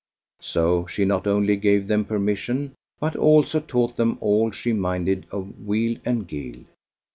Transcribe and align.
So 0.41 0.87
she 0.87 1.05
not 1.05 1.27
only 1.27 1.55
gave 1.55 1.85
them 1.85 2.05
permission 2.05 2.73
but 2.99 3.15
also 3.15 3.59
taught 3.59 3.97
them 3.97 4.17
all 4.19 4.49
she 4.49 4.73
minded 4.73 5.27
of 5.29 5.59
wile 5.59 5.95
and 6.03 6.27
guile. 6.27 6.63